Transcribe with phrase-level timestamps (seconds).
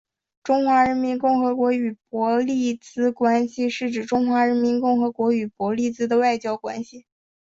[0.41, 7.05] 中华人民共和国与伯利兹关系是指中华人民共和国与伯利兹的外交关系。